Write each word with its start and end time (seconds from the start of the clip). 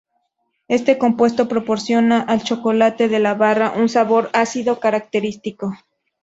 Este 0.67 0.97
compuesto 0.97 1.47
proporciona 1.47 2.21
al 2.21 2.41
chocolate 2.41 3.07
de 3.07 3.19
la 3.19 3.35
barra 3.35 3.73
un 3.77 3.87
sabor 3.87 4.31
ácido 4.33 4.79
característico. 4.79 5.75